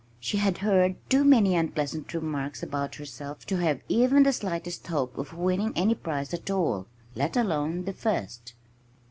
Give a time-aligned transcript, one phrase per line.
[0.19, 5.15] She had heard too many unpleasant remarks about herself to have even the slightest hope
[5.15, 8.55] of winning any prize at all let alone the first.